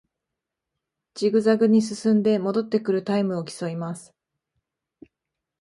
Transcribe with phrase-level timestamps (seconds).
[1.13, 4.15] ジグザグに進んで戻ってくるタイムを競います